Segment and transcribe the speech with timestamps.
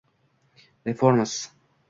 [0.83, 1.51] Reforms